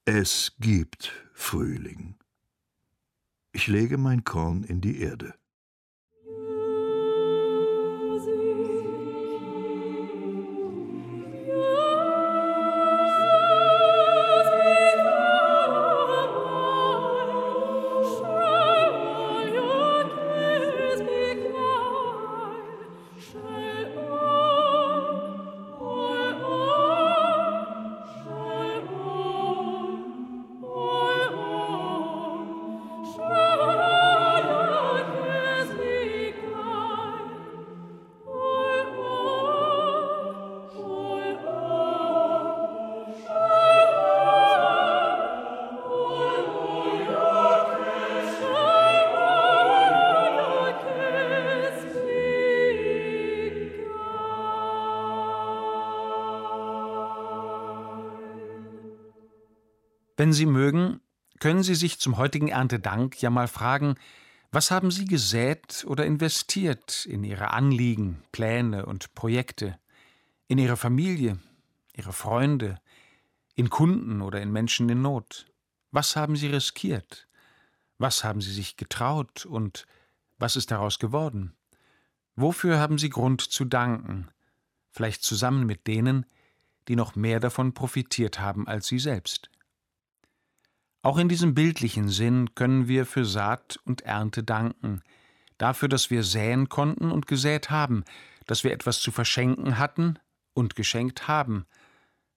es 0.05 0.57
gibt 0.59 1.13
Frühling. 1.33 2.17
Ich 3.53 3.69
lege 3.69 3.99
mein 3.99 4.25
Korn 4.25 4.65
in 4.65 4.81
die 4.81 5.01
Erde. 5.01 5.35
Wenn 60.23 60.33
Sie 60.33 60.47
mögen, 60.47 61.01
können 61.41 61.65
Sie 61.65 61.75
sich 61.75 61.99
zum 61.99 62.17
heutigen 62.17 62.47
Erntedank 62.47 63.21
ja 63.21 63.29
mal 63.29 63.49
fragen, 63.49 63.97
was 64.53 64.71
haben 64.71 64.93
Sie 64.93 65.05
gesät 65.05 65.85
oder 65.85 66.07
investiert 66.07 67.07
in 67.07 67.25
Ihre 67.25 67.51
Anliegen, 67.51 68.23
Pläne 68.31 68.87
und 68.87 69.17
Projekte, 69.17 69.81
in 70.47 70.59
Ihre 70.59 70.77
Familie, 70.77 71.41
Ihre 71.97 72.13
Freunde, 72.13 72.81
in 73.57 73.69
Kunden 73.69 74.23
oder 74.23 74.41
in 74.41 74.53
Menschen 74.53 74.89
in 74.91 75.03
Not? 75.03 75.51
Was 75.91 76.15
haben 76.15 76.37
Sie 76.37 76.47
riskiert? 76.47 77.27
Was 77.99 78.23
haben 78.23 78.41
Sie 78.41 78.53
sich 78.53 78.77
getraut 78.77 79.45
und 79.45 79.89
was 80.39 80.55
ist 80.55 80.71
daraus 80.71 81.01
geworden? 81.01 81.53
Wofür 82.37 82.79
haben 82.79 82.97
Sie 82.97 83.11
Grund 83.11 83.41
zu 83.41 83.65
danken? 83.65 84.29
Vielleicht 84.93 85.25
zusammen 85.25 85.67
mit 85.67 85.89
denen, 85.89 86.27
die 86.87 86.95
noch 86.95 87.17
mehr 87.17 87.41
davon 87.41 87.75
profitiert 87.75 88.39
haben 88.39 88.69
als 88.69 88.87
Sie 88.87 89.01
selbst. 89.01 89.52
Auch 91.03 91.19
in 91.19 91.29
diesem 91.29 91.55
bildlichen 91.55 92.09
Sinn 92.09 92.55
können 92.55 92.87
wir 92.87 93.07
für 93.07 93.25
Saat 93.25 93.81
und 93.85 94.03
Ernte 94.03 94.45
danken, 94.45 95.03
dafür, 95.59 95.89
dass 95.89 96.11
wir 96.11 96.23
säen 96.23 96.69
konnten 96.69 97.11
und 97.11 97.27
gesät 97.27 97.71
haben, 97.71 98.05
dass 98.47 98.63
wir 98.63 98.73
etwas 98.73 99.01
zu 99.01 99.11
verschenken 99.11 99.79
hatten 99.79 100.19
und 100.55 100.77
geschenkt 100.77 101.27
haben, 101.27 101.67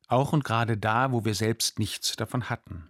auch 0.07 0.33
und 0.33 0.43
gerade 0.43 0.77
da, 0.77 1.11
wo 1.11 1.25
wir 1.25 1.35
selbst 1.35 1.79
nichts 1.79 2.15
davon 2.15 2.49
hatten. 2.49 2.89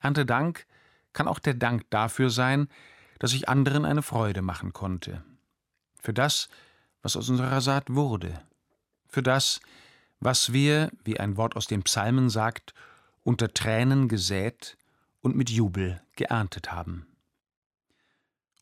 Erntedank 0.00 0.66
kann 1.12 1.28
auch 1.28 1.38
der 1.38 1.54
Dank 1.54 1.88
dafür 1.90 2.30
sein, 2.30 2.68
dass 3.18 3.32
ich 3.32 3.48
anderen 3.48 3.84
eine 3.84 4.02
Freude 4.02 4.42
machen 4.42 4.72
konnte. 4.72 5.22
Für 6.00 6.12
das, 6.12 6.48
was 7.02 7.16
aus 7.16 7.28
unserer 7.28 7.60
Saat 7.60 7.90
wurde. 7.90 8.42
Für 9.08 9.22
das, 9.22 9.60
was 10.20 10.52
wir, 10.52 10.90
wie 11.04 11.20
ein 11.20 11.36
Wort 11.36 11.56
aus 11.56 11.66
den 11.66 11.82
Psalmen 11.82 12.30
sagt, 12.30 12.74
unter 13.24 13.52
Tränen 13.52 14.08
gesät 14.08 14.76
und 15.22 15.36
mit 15.36 15.48
Jubel 15.48 16.02
geerntet 16.16 16.70
haben. 16.70 17.06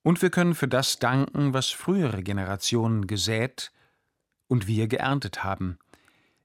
Und 0.03 0.23
wir 0.23 0.31
können 0.31 0.55
für 0.55 0.69
das 0.69 0.99
danken, 0.99 1.53
was 1.53 1.71
frühere 1.71 2.23
Generationen 2.23 3.07
gesät 3.07 3.73
und 4.47 4.67
wir 4.67 4.89
geerntet 4.89 5.45
haben. 5.45 5.79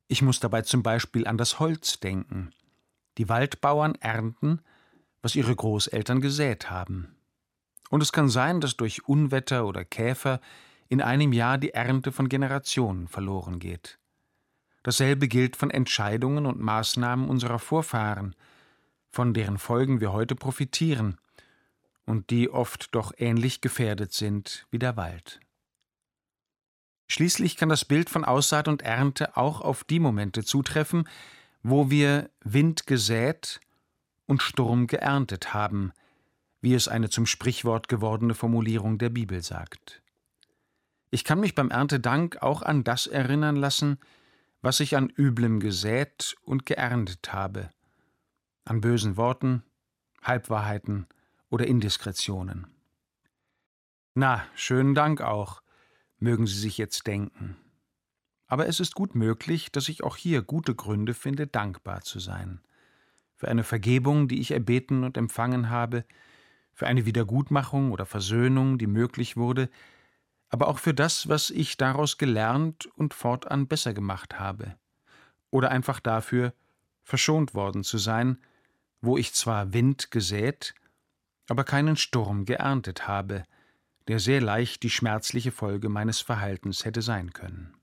Ich 0.07 0.22
muss 0.22 0.39
dabei 0.39 0.62
zum 0.63 0.84
Beispiel 0.84 1.27
an 1.27 1.38
das 1.38 1.60
Holz 1.60 2.00
denken. 2.00 2.51
Die 3.17 3.29
Waldbauern 3.29 3.95
ernten, 3.95 4.62
was 5.22 5.36
ihre 5.36 5.55
Großeltern 5.55 6.22
gesät 6.22 6.69
haben. 6.69 7.15
Und 7.89 8.01
es 8.01 8.12
kann 8.12 8.29
sein, 8.29 8.62
dass 8.62 8.77
durch 8.77 9.07
Unwetter 9.07 9.65
oder 9.65 9.86
Käfer 9.86 10.41
in 10.89 11.01
einem 11.01 11.34
Jahr 11.34 11.57
die 11.57 11.74
Ernte 11.74 12.12
von 12.12 12.29
Generationen 12.29 13.07
verloren 13.07 13.60
geht. 13.60 13.98
Dasselbe 14.84 15.27
gilt 15.27 15.55
von 15.55 15.72
Entscheidungen 15.72 16.45
und 16.45 16.60
Maßnahmen 16.60 17.27
unserer 17.27 17.57
Vorfahren, 17.57 18.36
von 19.15 19.34
deren 19.34 19.57
Folgen 19.57 20.01
wir 20.01 20.12
heute 20.12 20.36
profitieren 20.36 21.15
und 22.05 22.31
die 22.31 22.50
oft 22.50 22.93
doch 22.93 23.13
ähnlich 23.17 23.62
gefährdet 23.62 24.12
sind 24.12 24.67
wie 24.72 24.77
der 24.77 24.98
Wald. 24.98 25.39
Schließlich 27.07 27.55
kann 27.55 27.69
das 27.69 27.86
Bild 27.86 28.10
von 28.10 28.25
Aussaat 28.25 28.67
und 28.67 28.81
Ernte 28.81 29.38
auch 29.38 29.62
auf 29.62 29.86
die 29.86 30.01
Momente 30.01 30.43
zutreffen, 30.43 31.07
wo 31.63 31.89
wir 31.89 32.29
Wind 32.43 32.88
gesät 32.88 33.62
und 34.25 34.41
Sturm 34.41 34.86
geerntet 34.86 35.53
haben, 35.53 35.93
wie 36.60 36.74
es 36.74 36.89
eine 36.89 37.10
zum 37.10 37.25
Sprichwort 37.25 37.88
gewordene 37.88 38.34
Formulierung 38.34 38.98
der 38.98 39.12
Bibel 39.12 39.41
sagt. 39.41 40.01
Ich 41.10 41.24
kann 41.24 41.39
mich 41.39 41.55
beim 41.55 41.72
Erntedank 41.72 42.41
auch 42.41 42.63
an 42.63 42.84
das 42.84 43.07
erinnern 43.07 43.55
lassen, 43.55 43.98
was 44.62 44.81
ich 44.81 44.98
an 44.98 45.07
Üblem 45.07 45.62
gesät 45.62 46.36
und 46.41 46.65
geerntet 46.65 47.31
habe, 47.31 47.69
an 48.65 48.81
bösen 48.81 49.15
Worten, 49.15 49.63
Halbwahrheiten 50.24 51.07
oder 51.50 51.67
Indiskretionen. 51.67 52.67
Na, 54.15 54.43
schönen 54.55 54.95
Dank 54.95 55.22
auch, 55.22 55.62
mögen 56.17 56.48
Sie 56.48 56.60
sich 56.60 56.77
jetzt 56.77 57.05
denken. 57.05 57.55
Aber 58.48 58.67
es 58.67 58.79
ist 58.79 58.95
gut 58.95 59.15
möglich, 59.15 59.72
dass 59.72 59.88
ich 59.88 60.03
auch 60.03 60.17
hier 60.17 60.41
gute 60.41 60.75
Gründe 60.75 61.13
finde, 61.13 61.48
dankbar 61.48 62.01
zu 62.01 62.19
sein. 62.19 62.62
Für 63.36 63.48
eine 63.48 63.63
Vergebung, 63.63 64.27
die 64.27 64.39
ich 64.39 64.51
erbeten 64.51 65.03
und 65.03 65.17
empfangen 65.17 65.69
habe, 65.69 66.05
für 66.74 66.88
eine 66.88 67.05
Wiedergutmachung 67.05 67.91
oder 67.91 68.05
Versöhnung, 68.05 68.77
die 68.77 68.88
möglich 68.88 69.38
wurde, 69.38 69.69
aber 70.50 70.67
auch 70.67 70.79
für 70.79 70.93
das, 70.93 71.27
was 71.27 71.50
ich 71.50 71.77
daraus 71.77 72.17
gelernt 72.17 72.88
und 72.95 73.13
fortan 73.13 73.67
besser 73.67 73.93
gemacht 73.93 74.39
habe. 74.39 74.75
Oder 75.51 75.72
einfach 75.72 76.00
dafür, 76.00 76.53
verschont 77.03 77.53
worden 77.53 77.84
zu 77.84 77.98
sein, 77.98 78.38
wo 79.05 79.17
ich 79.17 79.33
zwar 79.33 79.74
Wind 79.74 80.12
gesät, 80.12 80.74
aber 81.47 81.63
keinen 81.63 81.95
Sturm 81.95 82.45
geerntet 82.45 83.07
habe, 83.07 83.43
der 84.07 84.19
sehr 84.19 84.41
leicht 84.41 84.83
die 84.83 84.89
schmerzliche 84.89 85.51
Folge 85.51 85.89
meines 85.89 86.21
Verhaltens 86.21 86.85
hätte 86.85 87.01
sein 87.01 87.33
können. 87.33 87.74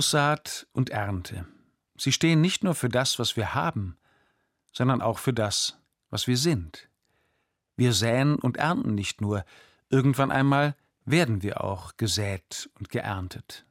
Aussaat 0.00 0.66
und 0.72 0.88
Ernte. 0.88 1.46
Sie 1.94 2.10
stehen 2.10 2.40
nicht 2.40 2.64
nur 2.64 2.74
für 2.74 2.88
das, 2.88 3.18
was 3.18 3.36
wir 3.36 3.54
haben, 3.54 3.98
sondern 4.72 5.02
auch 5.02 5.18
für 5.18 5.34
das, 5.34 5.78
was 6.08 6.26
wir 6.26 6.38
sind. 6.38 6.88
Wir 7.76 7.92
säen 7.92 8.36
und 8.36 8.56
ernten 8.56 8.94
nicht 8.94 9.20
nur, 9.20 9.44
irgendwann 9.90 10.30
einmal 10.30 10.74
werden 11.04 11.42
wir 11.42 11.62
auch 11.62 11.98
gesät 11.98 12.70
und 12.78 12.88
geerntet. 12.88 13.66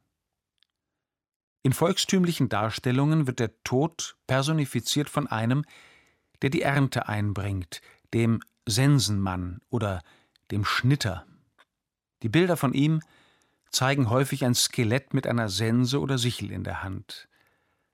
In 1.63 1.73
volkstümlichen 1.73 2.47
Darstellungen 2.47 3.25
wird 3.25 3.39
der 3.39 3.63
Tod 3.63 4.15
personifiziert 4.27 5.09
von 5.09 5.25
einem, 5.25 5.65
der 6.43 6.51
die 6.51 6.61
Ernte 6.61 7.07
einbringt, 7.09 7.81
dem 8.13 8.39
Sensenmann 8.67 9.61
oder 9.71 10.03
dem 10.51 10.63
Schnitter. 10.63 11.25
Die 12.21 12.29
Bilder 12.29 12.55
von 12.55 12.73
ihm 12.73 13.01
zeigen 13.71 14.09
häufig 14.09 14.45
ein 14.45 14.55
Skelett 14.55 15.13
mit 15.13 15.27
einer 15.27 15.49
Sense 15.49 15.99
oder 15.99 16.17
Sichel 16.17 16.51
in 16.51 16.63
der 16.63 16.83
Hand. 16.83 17.27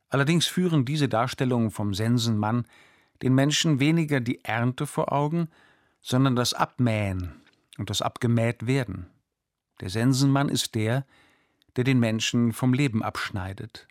Allerdings 0.09 0.45
führen 0.45 0.85
diese 0.85 1.09
Darstellungen 1.09 1.71
vom 1.71 1.93
Sensenmann 1.93 2.65
den 3.21 3.33
Menschen 3.33 3.79
weniger 3.79 4.19
die 4.19 4.43
Ernte 4.43 4.87
vor 4.87 5.11
Augen, 5.11 5.49
sondern 6.01 6.35
das 6.35 6.53
Abmähen 6.53 7.41
und 7.77 7.89
das 7.89 8.01
Abgemäht-Werden. 8.01 9.07
Der 9.81 9.89
Sensenmann 9.89 10.49
ist 10.49 10.75
der, 10.75 11.05
der 11.75 11.83
den 11.83 11.99
Menschen 11.99 12.53
vom 12.53 12.73
Leben 12.73 13.03
abschneidet. 13.03 13.87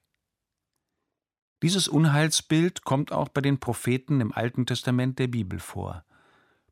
Dieses 1.63 1.89
Unheilsbild 1.89 2.85
kommt 2.85 3.13
auch 3.13 3.29
bei 3.29 3.41
den 3.41 3.59
Propheten 3.59 4.21
im 4.21 4.33
Alten 4.33 4.67
Testament 4.67 5.19
der 5.19 5.29
Bibel 5.29 5.59
vor. 5.59 6.05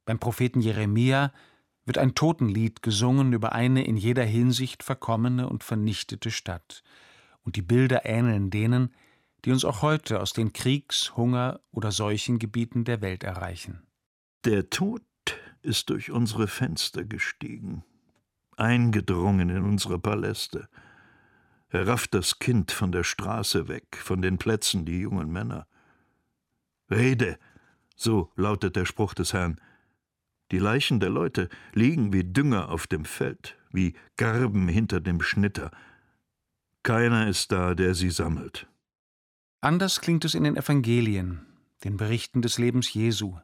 Beim 0.05 0.19
Propheten 0.19 0.61
Jeremia 0.61 1.33
wird 1.85 1.99
ein 1.99 2.15
Totenlied 2.15 2.83
gesungen 2.83 3.33
über 3.33 3.53
eine 3.53 3.85
in 3.85 3.97
jeder 3.97 4.25
Hinsicht 4.25 4.83
verkommene 4.83 5.49
und 5.49 5.65
vernichtete 5.65 6.31
Stadt, 6.31 6.83
und 7.45 7.57
die 7.57 7.63
Bilder 7.63 8.05
ähneln 8.05 8.51
denen, 8.51 8.95
die 9.45 9.51
uns 9.51 9.65
auch 9.65 9.83
heute 9.83 10.21
aus 10.21 10.33
den 10.33 10.53
Kriegs-, 10.53 11.17
Hunger- 11.17 11.61
oder 11.73 11.91
Seuchengebieten 11.91 12.85
der 12.85 13.01
Welt 13.01 13.25
erreichen. 13.25 13.83
Der 14.45 14.71
Tod 14.71 15.03
ist 15.63 15.91
durch 15.91 16.11
unsere 16.11 16.49
Fenster 16.49 17.05
gestiegen, 17.05 17.85
eingedrungen 18.57 19.51
in 19.51 19.63
unsere 19.63 19.99
Paläste. 19.99 20.69
Er 21.69 21.87
rafft 21.87 22.15
das 22.15 22.39
Kind 22.39 22.71
von 22.71 22.93
der 22.93 23.05
Straße 23.05 23.67
weg, 23.69 23.97
von 23.97 24.23
den 24.23 24.39
Plätzen 24.39 24.85
die 24.85 25.01
jungen 25.01 25.31
Männer. 25.31 25.67
Rede, 26.91 27.39
so 27.97 28.31
lautet 28.37 28.77
der 28.77 28.85
Spruch 28.85 29.15
des 29.15 29.33
Herrn, 29.33 29.61
die 30.53 30.59
Leichen 30.59 31.01
der 31.01 31.11
Leute 31.11 31.49
liegen 31.73 32.13
wie 32.13 32.25
Dünger 32.25 32.69
auf 32.69 32.87
dem 32.87 33.05
Feld, 33.07 33.57
wie 33.73 33.95
Garben 34.17 34.69
hinter 34.69 35.01
dem 35.01 35.23
Schnitter. 35.23 35.71
Keiner 36.83 37.27
ist 37.27 37.51
da, 37.53 37.75
der 37.75 37.95
sie 37.95 38.11
sammelt. 38.11 38.69
Anders 39.61 40.01
klingt 40.01 40.25
es 40.25 40.35
in 40.35 40.45
den 40.45 40.57
Evangelien, 40.57 41.47
den 41.85 41.97
Berichten 41.97 42.43
des 42.43 42.59
Lebens 42.59 42.93
Jesu. 42.93 43.39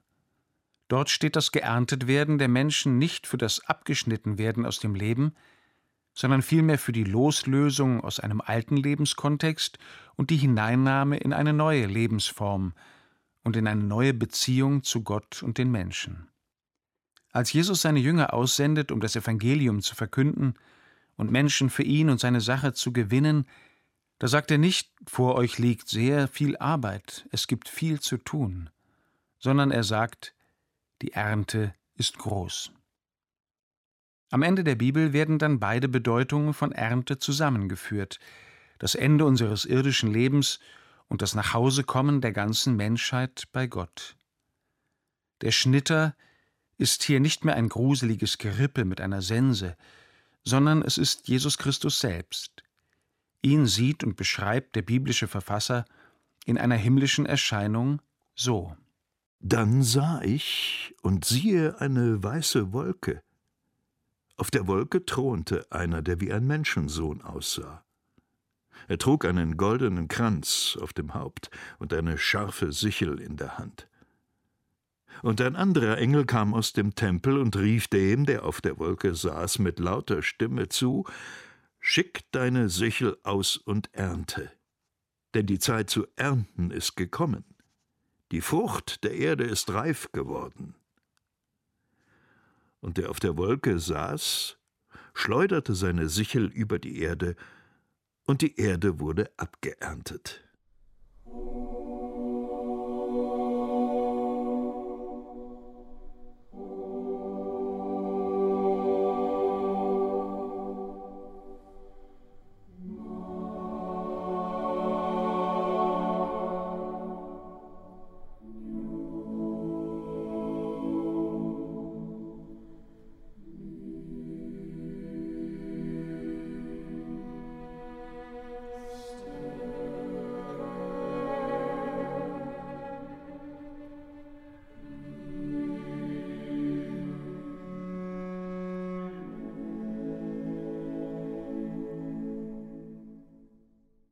Dort 0.89 1.11
steht 1.11 1.37
das 1.37 1.51
Geerntetwerden 1.51 2.39
der 2.39 2.49
Menschen 2.49 2.99
nicht 2.99 3.27
für 3.27 3.39
das 3.39 3.67
Abgeschnittenwerden 3.67 4.67
aus 4.67 4.79
dem 4.79 4.95
Leben, 4.95 5.35
sondern 6.13 6.43
vielmehr 6.43 6.79
für 6.79 6.93
die 6.93 7.05
Loslösung 7.05 8.03
aus 8.03 8.21
einem 8.21 8.41
alten 8.41 8.77
Lebenskontext 8.77 9.79
und 10.17 10.31
die 10.31 10.37
Hineinnahme 10.37 11.17
in 11.17 11.33
eine 11.33 11.53
neue 11.53 11.87
Lebensform 11.87 12.75
und 13.45 13.57
in 13.57 13.67
eine 13.67 13.85
neue 13.85 14.13
Beziehung 14.13 14.83
zu 14.83 15.05
Gott 15.05 15.43
und 15.43 15.59
den 15.59 15.71
Menschen. 15.71 16.29
Als 17.39 17.53
Jesus 17.53 17.83
seine 17.83 18.01
Jünger 18.01 18.35
aussendet, 18.35 18.91
um 18.91 18.99
das 18.99 19.15
Evangelium 19.15 19.81
zu 19.81 19.95
verkünden 19.95 20.55
und 21.15 21.31
Menschen 21.31 21.71
für 21.71 21.85
ihn 21.85 22.11
und 22.11 22.19
seine 22.19 22.41
Sache 22.41 22.73
zu 22.73 22.93
gewinnen, 22.93 23.47
da 24.19 24.27
sagt 24.27 24.51
er 24.51 24.59
nicht, 24.59 24.91
vor 25.07 25.37
euch 25.37 25.57
liegt 25.57 25.89
sehr 25.89 26.27
viel 26.27 26.57
Arbeit, 26.57 27.29
es 27.31 27.47
gibt 27.47 27.69
viel 27.69 28.01
zu 28.01 28.17
tun, 28.17 28.71
sondern 29.39 29.71
er 29.71 29.85
sagt, 29.85 30.35
die 31.01 31.13
Ernte 31.13 31.77
ist 31.95 32.19
groß. 32.19 32.73
Am 34.31 34.43
Ende 34.43 34.65
der 34.65 34.75
Bibel 34.75 35.13
werden 35.13 35.39
dann 35.39 35.61
beide 35.61 35.87
Bedeutungen 35.87 36.55
von 36.55 36.73
Ernte 36.73 37.21
zusammengeführt, 37.21 38.19
das 38.81 38.97
Ende 38.97 39.25
unseres 39.25 39.65
irdischen 39.65 40.13
Lebens 40.13 40.59
und 41.07 41.23
das 41.23 41.37
Nachhausekommen 41.37 42.21
der 42.21 42.33
ganzen 42.33 42.75
Menschheit 42.75 43.45
bei 43.53 43.69
Gott. 43.69 44.17
Der 45.41 45.53
Schnitter 45.53 46.17
ist 46.79 47.03
hier 47.03 47.21
nicht 47.21 47.45
mehr 47.45 47.57
ein 47.57 47.69
gruseliges 47.69 48.39
Gerippe 48.39 48.85
mit 48.85 49.01
einer 49.01 49.21
Sense, 49.21 49.77
sondern 50.45 50.83
es 50.83 50.97
ist 50.97 51.29
Jesus 51.29 51.59
Christus 51.59 52.01
selbst. 52.01 52.63
Ihn 53.43 53.67
sieht 53.67 54.03
und 54.03 54.17
beschreibt 54.17 54.77
der 54.77 54.83
biblische 54.83 55.29
Verfasser 55.29 55.85
in 56.47 56.57
einer 56.57 56.77
himmlischen 56.77 57.27
Erscheinung 57.27 58.01
so. 58.35 58.75
Dann 59.41 59.83
sah 59.83 60.23
ich 60.23 60.95
und 61.03 61.25
siehe 61.25 61.81
eine 61.81 62.23
weiße 62.23 62.73
Wolke. 62.73 63.23
Auf 64.37 64.51
der 64.51 64.67
Wolke 64.67 65.05
thronte 65.05 65.67
einer, 65.71 66.01
der 66.01 66.21
wie 66.21 66.33
ein 66.33 66.47
Menschensohn 66.47 67.23
aussah. 67.23 67.85
Er 68.87 68.99
trug 68.99 69.25
einen 69.25 69.57
goldenen 69.57 70.09
Kranz 70.09 70.79
auf 70.81 70.93
dem 70.93 71.15
Haupt 71.15 71.51
und 71.79 71.93
eine 71.93 72.19
scharfe 72.19 72.73
Sichel 72.73 73.21
in 73.21 73.37
der 73.37 73.59
Hand. 73.59 73.89
Und 75.23 75.41
ein 75.41 75.57
anderer 75.57 75.99
Engel 75.99 76.25
kam 76.27 76.55
aus 76.55 76.73
dem 76.73 76.95
Tempel 76.95 77.39
und 77.39 77.57
rief 77.57 77.89
dem, 77.89 78.27
der 78.27 78.45
auf 78.45 78.61
der 78.61 78.79
Wolke 78.79 79.15
saß, 79.15 79.59
mit 79.59 79.79
lauter 79.79 80.23
Stimme 80.23 80.69
zu 80.69 81.05
Schick 81.81 82.25
deine 82.33 82.69
Sichel 82.69 83.17
aus 83.23 83.57
und 83.57 83.93
ernte, 83.95 84.51
denn 85.35 85.47
die 85.47 85.59
Zeit 85.59 85.91
zu 85.91 86.07
ernten 86.17 86.71
ist 86.71 86.97
gekommen. 86.97 87.45
Die 88.31 88.41
Frucht 88.41 89.05
der 89.05 89.15
Erde 89.15 89.45
ist 89.45 89.71
reif 89.73 90.11
geworden. 90.13 90.75
Und 92.81 92.99
der 92.99 93.11
auf 93.11 93.21
der 93.21 93.37
Wolke 93.37 93.79
saß, 93.79 94.59
schleuderte 95.15 95.75
seine 95.75 96.09
Sichel 96.09 96.47
über 96.47 96.79
die 96.79 97.01
Erde, 97.01 97.37
und 98.27 98.43
die 98.43 98.61
Erde 98.61 99.01
wurde 99.01 99.31
abgeerntet. 99.39 100.45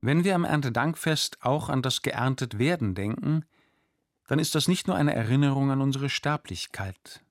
Wenn 0.06 0.22
wir 0.22 0.36
am 0.36 0.44
Erntedankfest 0.44 1.38
auch 1.42 1.68
an 1.68 1.82
das 1.82 2.00
geerntet 2.00 2.60
werden 2.60 2.94
denken, 2.94 3.44
dann 4.28 4.38
ist 4.38 4.54
das 4.54 4.68
nicht 4.68 4.86
nur 4.86 4.94
eine 4.94 5.12
Erinnerung 5.12 5.72
an 5.72 5.80
unsere 5.80 6.10
Sterblichkeit. 6.10 7.24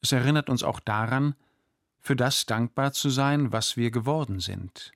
Es 0.00 0.12
erinnert 0.12 0.48
uns 0.48 0.62
auch 0.62 0.78
daran, 0.78 1.34
für 1.98 2.14
das 2.14 2.46
dankbar 2.46 2.92
zu 2.92 3.10
sein, 3.10 3.50
was 3.50 3.76
wir 3.76 3.90
geworden 3.90 4.38
sind. 4.38 4.92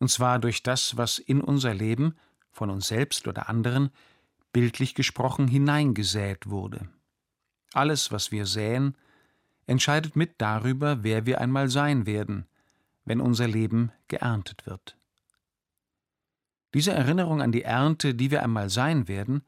Und 0.00 0.08
zwar 0.08 0.40
durch 0.40 0.64
das, 0.64 0.96
was 0.96 1.20
in 1.20 1.40
unser 1.40 1.74
Leben, 1.74 2.16
von 2.50 2.70
uns 2.70 2.88
selbst 2.88 3.28
oder 3.28 3.48
anderen, 3.48 3.90
bildlich 4.52 4.96
gesprochen 4.96 5.46
hineingesät 5.46 6.50
wurde. 6.50 6.88
Alles, 7.72 8.10
was 8.10 8.32
wir 8.32 8.46
säen, 8.46 8.96
entscheidet 9.68 10.16
mit 10.16 10.34
darüber, 10.38 11.04
wer 11.04 11.24
wir 11.24 11.40
einmal 11.40 11.68
sein 11.68 12.04
werden, 12.04 12.48
wenn 13.04 13.20
unser 13.20 13.46
Leben 13.46 13.92
geerntet 14.08 14.66
wird. 14.66 14.96
Diese 16.74 16.92
Erinnerung 16.92 17.42
an 17.42 17.52
die 17.52 17.62
Ernte, 17.62 18.14
die 18.14 18.30
wir 18.30 18.42
einmal 18.42 18.70
sein 18.70 19.08
werden, 19.08 19.42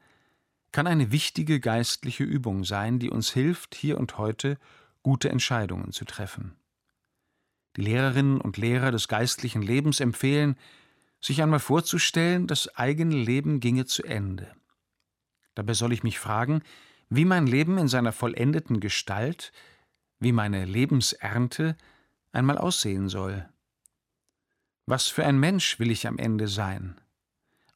kann 0.71 0.87
eine 0.87 1.11
wichtige 1.11 1.59
geistliche 1.59 2.23
Übung 2.23 2.63
sein, 2.63 2.99
die 2.99 3.09
uns 3.09 3.31
hilft, 3.31 3.75
hier 3.75 3.97
und 3.97 4.17
heute 4.17 4.57
gute 5.03 5.29
Entscheidungen 5.29 5.91
zu 5.91 6.05
treffen. 6.05 6.55
Die 7.77 7.81
Lehrerinnen 7.81 8.39
und 8.39 8.57
Lehrer 8.57 8.91
des 8.91 9.07
geistlichen 9.07 9.61
Lebens 9.61 9.99
empfehlen, 9.99 10.57
sich 11.21 11.41
einmal 11.41 11.59
vorzustellen, 11.59 12.47
das 12.47 12.75
eigene 12.75 13.15
Leben 13.15 13.59
ginge 13.59 13.85
zu 13.85 14.03
Ende. 14.03 14.53
Dabei 15.55 15.73
soll 15.73 15.93
ich 15.93 16.03
mich 16.03 16.19
fragen, 16.19 16.61
wie 17.09 17.25
mein 17.25 17.47
Leben 17.47 17.77
in 17.77 17.87
seiner 17.87 18.11
vollendeten 18.11 18.79
Gestalt, 18.79 19.51
wie 20.19 20.31
meine 20.31 20.65
Lebensernte 20.65 21.77
einmal 22.31 22.57
aussehen 22.57 23.09
soll. 23.09 23.47
Was 24.85 25.07
für 25.07 25.25
ein 25.25 25.39
Mensch 25.39 25.79
will 25.79 25.89
ich 25.89 26.07
am 26.07 26.17
Ende 26.17 26.47
sein? 26.47 26.99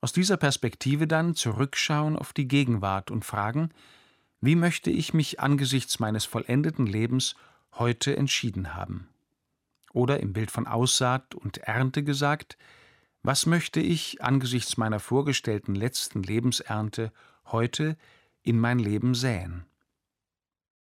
Aus 0.01 0.13
dieser 0.13 0.37
Perspektive 0.37 1.07
dann 1.07 1.35
zurückschauen 1.35 2.15
auf 2.15 2.33
die 2.33 2.47
Gegenwart 2.47 3.11
und 3.11 3.25
fragen, 3.25 3.69
wie 4.41 4.55
möchte 4.55 4.89
ich 4.89 5.13
mich 5.13 5.39
angesichts 5.39 5.99
meines 5.99 6.25
vollendeten 6.25 6.85
Lebens 6.85 7.35
heute 7.73 8.15
entschieden 8.15 8.75
haben? 8.75 9.09
Oder 9.91 10.21
im 10.21 10.33
Bild 10.33 10.51
von 10.51 10.67
Aussaat 10.67 11.35
und 11.35 11.57
Ernte 11.59 12.03
gesagt, 12.03 12.57
was 13.21 13.45
möchte 13.45 13.81
ich 13.81 14.21
angesichts 14.21 14.77
meiner 14.77 14.99
vorgestellten 14.99 15.75
letzten 15.75 16.23
Lebensernte 16.23 17.11
heute 17.47 17.97
in 18.41 18.59
mein 18.59 18.79
Leben 18.79 19.13
säen? 19.13 19.65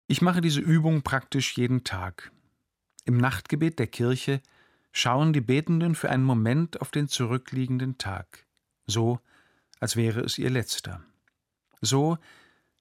Ich 0.07 0.21
mache 0.21 0.41
diese 0.41 0.61
Übung 0.61 1.03
praktisch 1.03 1.55
jeden 1.57 1.83
Tag. 1.83 2.31
Im 3.05 3.17
Nachtgebet 3.17 3.77
der 3.77 3.87
Kirche 3.87 4.41
schauen 4.91 5.33
die 5.33 5.41
Betenden 5.41 5.93
für 5.93 6.09
einen 6.09 6.23
Moment 6.23 6.81
auf 6.81 6.89
den 6.89 7.07
zurückliegenden 7.07 7.97
Tag, 7.99 8.44
so 8.87 9.19
als 9.79 9.95
wäre 9.95 10.21
es 10.21 10.37
ihr 10.37 10.49
letzter. 10.49 11.03
So, 11.81 12.17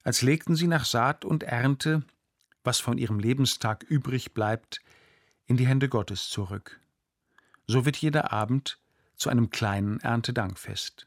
als 0.03 0.23
legten 0.23 0.57
sie 0.57 0.67
nach 0.67 0.85
Saat 0.85 1.25
und 1.25 1.43
Ernte, 1.43 2.03
was 2.63 2.81
von 2.81 2.99
ihrem 2.99 3.19
Lebenstag 3.19 3.83
übrig 3.83 4.33
bleibt, 4.33 4.81
in 5.47 5.57
die 5.57 5.67
Hände 5.67 5.89
Gottes 5.89 6.29
zurück. 6.29 6.81
So 7.67 7.85
wird 7.85 7.97
jeder 7.97 8.33
Abend 8.33 8.79
zu 9.17 9.29
einem 9.31 9.51
kleinen 9.51 10.01
Erntedankfest. 10.01 11.07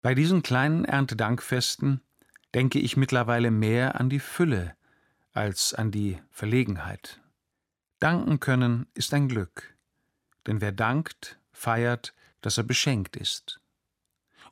Bei 0.00 0.14
diesen 0.14 0.42
kleinen 0.42 0.84
Erntedankfesten 0.84 2.00
denke 2.54 2.78
ich 2.78 2.96
mittlerweile 2.96 3.50
mehr 3.50 4.00
an 4.00 4.08
die 4.08 4.20
Fülle 4.20 4.76
als 5.32 5.74
an 5.74 5.90
die 5.90 6.20
Verlegenheit. 6.30 7.20
Danken 7.98 8.40
können 8.40 8.86
ist 8.94 9.12
ein 9.12 9.28
Glück, 9.28 9.76
denn 10.46 10.60
wer 10.60 10.72
dankt, 10.72 11.38
feiert, 11.52 12.14
dass 12.40 12.58
er 12.58 12.64
beschenkt 12.64 13.16
ist. 13.16 13.60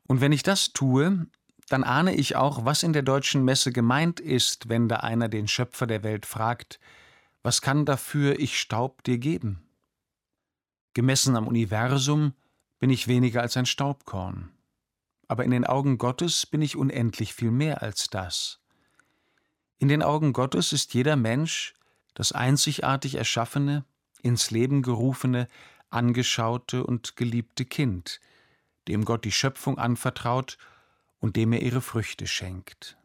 Und 0.07 0.21
wenn 0.21 0.33
ich 0.33 0.43
das 0.43 0.73
tue, 0.73 1.27
dann 1.69 1.85
ahne 1.85 2.15
ich 2.15 2.37
auch, 2.37 2.65
was 2.65 2.83
in 2.83 2.93
der 2.93 3.03
deutschen 3.03 3.45
Messe 3.45 3.73
gemeint 3.73 4.21
ist, 4.21 4.69
wenn 4.69 4.89
da 4.89 4.97
einer 4.97 5.29
den 5.29 5.49
Schöpfer 5.49 5.87
der 5.87 6.03
Welt 6.03 6.27
fragt, 6.27 6.79
was 7.43 7.61
kann 7.61 7.85
dafür 7.85 8.39
ich 8.39 8.61
Staub 8.61 9.03
dir 9.05 9.19
geben? 9.19 9.69
Gemessen 10.95 11.37
am 11.37 11.47
Universum 11.47 12.35
bin 12.79 12.91
ich 12.91 13.09
weniger 13.09 13.43
als 13.43 13.57
ein 13.57 13.67
Staubkorn. 13.67 14.51
Aber 15.29 15.45
in 15.45 15.51
den 15.51 15.67
Augen 15.67 15.99
Gottes 15.99 16.47
bin 16.47 16.63
ich 16.63 16.77
unendlich 16.77 17.35
viel 17.35 17.51
mehr 17.51 17.83
als 17.83 18.09
das. 18.09 18.61
In 19.79 19.89
den 19.89 20.03
Augen 20.03 20.33
Gottes 20.33 20.73
ist 20.73 20.95
jeder 20.95 21.17
Mensch 21.17 21.75
das 22.15 22.33
einzigartig 22.33 23.17
erschaffene, 23.17 23.85
ins 24.23 24.51
Leben 24.51 24.83
gerufene, 24.83 25.49
angeschaute 25.91 26.85
und 26.85 27.17
geliebte 27.17 27.65
Kind, 27.65 28.21
dem 28.89 29.05
Gott 29.05 29.25
die 29.25 29.33
Schöpfung 29.33 29.79
anvertraut 29.79 30.59
und 31.19 31.37
dem 31.37 31.53
er 31.53 31.63
ihre 31.63 31.81
Früchte 31.81 32.27
schenkt. 32.27 32.97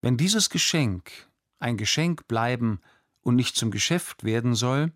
Wenn 0.00 0.16
dieses 0.16 0.50
Geschenk 0.50 1.10
ein 1.58 1.76
Geschenk 1.76 2.28
bleiben 2.28 2.80
und 3.22 3.36
nicht 3.36 3.56
zum 3.56 3.70
Geschäft 3.70 4.24
werden 4.24 4.54
soll, 4.54 4.92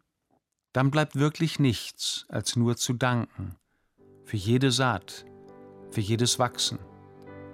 dann 0.72 0.90
bleibt 0.90 1.16
wirklich 1.16 1.58
nichts, 1.58 2.24
als 2.28 2.56
nur 2.56 2.76
zu 2.76 2.94
danken 2.94 3.56
für 4.24 4.36
jede 4.36 4.70
Saat, 4.70 5.26
für 5.90 6.00
jedes 6.00 6.38
Wachsen 6.38 6.78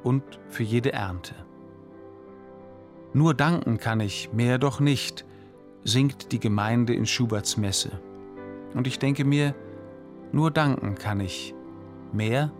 und 0.04 0.22
für 0.48 0.62
jede 0.62 0.92
Ernte. 0.92 1.34
Nur 3.14 3.34
danken 3.34 3.78
kann 3.78 4.00
ich, 4.00 4.32
mehr 4.32 4.58
doch 4.58 4.80
nicht, 4.80 5.24
singt 5.82 6.32
die 6.32 6.40
Gemeinde 6.40 6.94
in 6.94 7.06
Schuberts 7.06 7.56
Messe. 7.56 8.00
Und 8.74 8.86
ich 8.86 8.98
denke 8.98 9.24
mir, 9.24 9.54
nur 10.32 10.50
danken 10.50 10.94
kann 10.94 11.20
ich, 11.20 11.54
mehr 12.12 12.52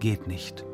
geht 0.00 0.26
nicht. 0.26 0.64